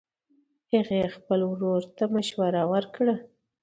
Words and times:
هغې 0.73 1.01
خپل 1.15 1.39
ورور 1.51 1.81
ته 1.97 2.03
مشوره 2.13 2.63
ورکړه 2.73 3.15